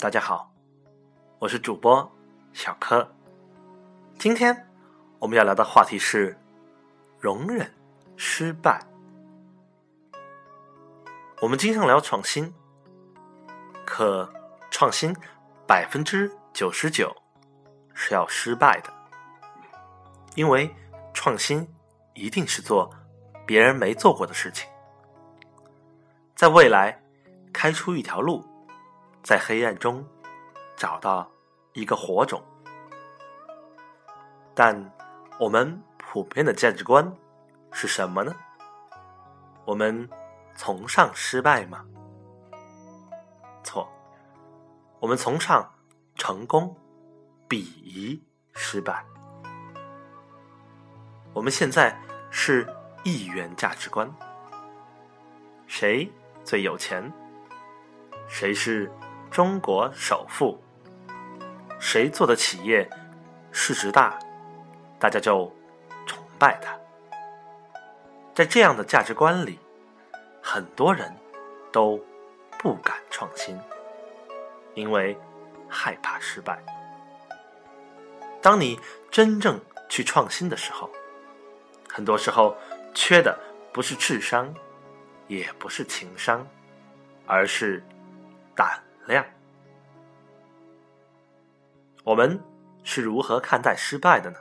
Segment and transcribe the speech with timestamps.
[0.00, 0.48] 大家好，
[1.40, 2.08] 我是主播
[2.52, 3.12] 小柯。
[4.16, 4.68] 今天
[5.18, 6.38] 我们要聊的话题是
[7.18, 7.68] 容忍
[8.16, 8.80] 失败。
[11.42, 12.54] 我们经常聊创新，
[13.84, 14.32] 可
[14.70, 15.12] 创新
[15.66, 17.12] 百分之九十九
[17.92, 18.92] 是要失败的，
[20.36, 20.72] 因为
[21.12, 21.68] 创新
[22.14, 22.88] 一定是做
[23.44, 24.70] 别人没做过的事情，
[26.36, 27.02] 在未来
[27.52, 28.44] 开出一条路。
[29.28, 30.02] 在黑暗中
[30.74, 31.30] 找到
[31.74, 32.42] 一个火种，
[34.54, 34.90] 但
[35.38, 37.14] 我们普遍的价值观
[37.70, 38.34] 是什么呢？
[39.66, 40.08] 我们
[40.54, 41.84] 崇尚失败吗？
[43.62, 43.86] 错，
[44.98, 45.74] 我们崇尚
[46.14, 46.74] 成功，
[47.46, 49.04] 鄙夷失败。
[51.34, 52.66] 我们现在是
[53.04, 54.10] 一元价值观，
[55.66, 56.10] 谁
[56.42, 57.12] 最有钱？
[58.26, 58.90] 谁是？
[59.30, 60.60] 中国首富，
[61.78, 62.88] 谁做的企业
[63.52, 64.18] 市值大，
[64.98, 65.52] 大家就
[66.06, 66.76] 崇拜他。
[68.34, 69.58] 在这样的价值观里，
[70.42, 71.14] 很多人
[71.70, 72.02] 都
[72.58, 73.58] 不敢创新，
[74.74, 75.16] 因为
[75.68, 76.58] 害怕失败。
[78.40, 80.90] 当你真正去创新的时候，
[81.88, 82.56] 很多时候
[82.94, 83.38] 缺的
[83.72, 84.52] 不是智商，
[85.26, 86.46] 也不是情商，
[87.26, 87.84] 而是
[88.56, 88.82] 胆。
[89.08, 89.24] 量，
[92.04, 92.38] 我们
[92.84, 94.38] 是如何看待失败的呢？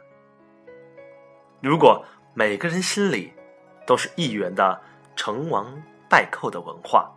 [1.62, 3.34] 如果每个人心里
[3.86, 4.80] 都是一元的
[5.16, 7.10] 成王败寇的文化，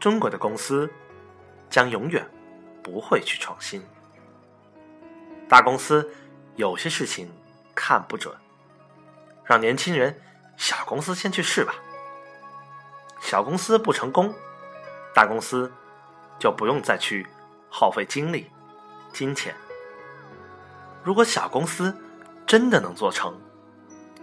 [0.00, 0.92] 中国的公司
[1.70, 2.28] 将永远
[2.82, 3.80] 不会去创新。
[5.48, 6.12] 大公司
[6.56, 7.30] 有些事情
[7.74, 8.34] 看不准，
[9.44, 10.20] 让年轻人
[10.56, 11.74] 小公司先去试吧。
[13.20, 14.34] 小公司不成功，
[15.14, 15.72] 大公司。
[16.42, 17.24] 就不用再去
[17.70, 18.50] 耗费精力、
[19.12, 19.54] 金钱。
[21.04, 21.96] 如果小公司
[22.44, 23.40] 真的能做成，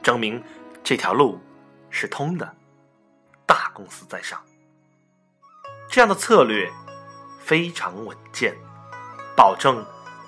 [0.03, 0.44] 证明
[0.84, 1.40] 这条路
[1.90, 2.53] 是通的，
[3.46, 4.38] 大公司在上。
[5.90, 6.69] 这样的策略
[7.40, 8.53] 非常稳健，
[9.34, 9.81] 保证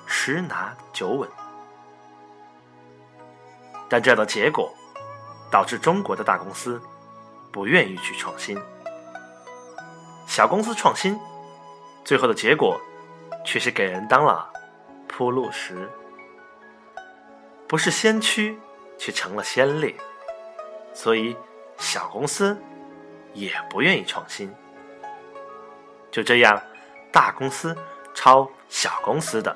[0.05, 1.29] 十拿九稳。
[3.89, 4.73] 但这样的结果
[5.51, 6.81] 导致中国的大公司
[7.51, 8.57] 不愿意去创新，
[10.25, 11.19] 小公司创新。
[12.03, 12.79] 最后的结果，
[13.45, 14.51] 却是给人当了
[15.07, 15.89] 铺路石，
[17.67, 18.59] 不是先驱，
[18.97, 19.95] 却成了先烈。
[20.93, 21.35] 所以，
[21.77, 22.61] 小公司
[23.33, 24.53] 也不愿意创新。
[26.11, 26.61] 就这样，
[27.11, 27.75] 大公司
[28.13, 29.55] 抄小公司的，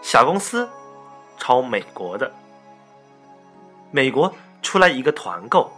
[0.00, 0.68] 小公司
[1.36, 2.32] 抄美国的，
[3.90, 4.32] 美国
[4.62, 5.72] 出来一个团购，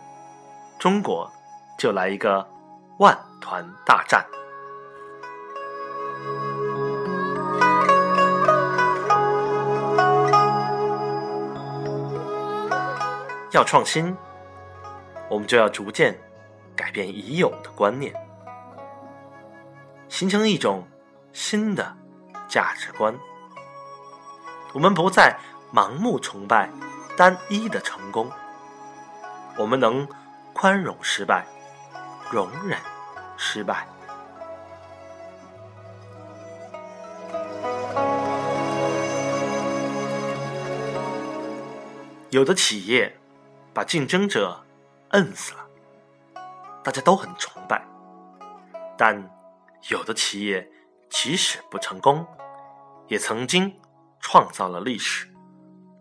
[0.78, 1.30] 中国
[1.78, 2.46] 就来一个
[2.98, 4.22] 万团大战。
[13.50, 14.14] 要创新，
[15.30, 16.18] 我们就要逐渐
[16.76, 18.14] 改变已有的观念，
[20.08, 20.86] 形成一种
[21.32, 21.96] 新的
[22.46, 23.18] 价值观。
[24.74, 25.34] 我们不再
[25.72, 26.68] 盲目崇拜
[27.16, 28.30] 单一的成功，
[29.56, 30.06] 我们能
[30.52, 31.46] 宽容失败，
[32.30, 32.78] 容忍
[33.38, 33.86] 失败。
[42.28, 43.16] 有的企业。
[43.72, 44.64] 把竞争者
[45.10, 45.66] 摁死了，
[46.82, 47.86] 大家都很崇拜。
[48.96, 49.30] 但
[49.90, 50.68] 有的企业
[51.08, 52.26] 即使不成功，
[53.06, 53.80] 也曾经
[54.20, 55.32] 创造了历史，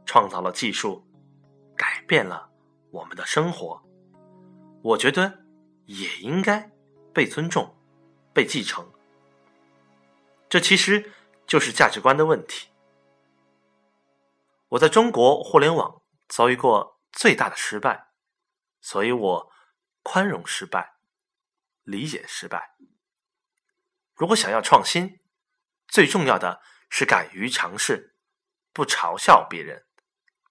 [0.06, 1.06] 创造了技术，
[1.76, 2.50] 改变了
[2.92, 3.82] 我们的生活。
[4.82, 5.46] 我觉得
[5.86, 6.72] 也应该
[7.14, 7.76] 被尊重、
[8.34, 8.92] 被继承。
[10.50, 11.12] 这其实
[11.46, 12.70] 就是价值观的问题。
[14.70, 16.97] 我在中国互联网遭遇过。
[17.18, 18.12] 最大的失败，
[18.80, 19.52] 所以我
[20.04, 21.00] 宽容失败，
[21.82, 22.76] 理解失败。
[24.14, 25.20] 如果想要创新，
[25.88, 26.62] 最重要的
[26.92, 28.16] 是敢于尝试，
[28.72, 29.88] 不嘲笑别人，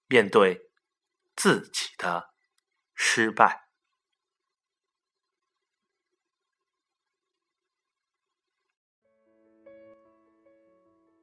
[0.07, 0.69] 面对
[1.37, 2.33] 自己的
[2.93, 3.69] 失败。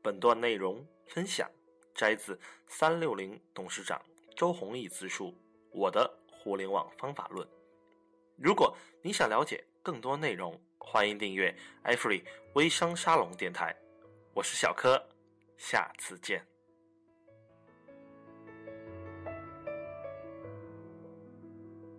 [0.02, 1.50] 本段内容分享
[1.94, 4.02] 摘自三六零董事长。
[4.34, 5.28] 周鸿祎自述
[5.70, 7.46] 《我的互联网方法论》。
[8.36, 13.74] 如果你想了解更多内容，欢迎订阅艾弗里微商沙龙电台。
[14.32, 15.00] 我是小柯，
[15.56, 16.53] 下次见。